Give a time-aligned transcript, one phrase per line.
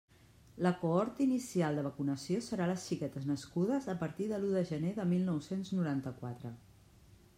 [0.67, 4.95] La cohort inicial de vacunació serà les xiquetes nascudes a partir de l'u de gener
[5.01, 6.57] de mil nou-cents noranta-quatre.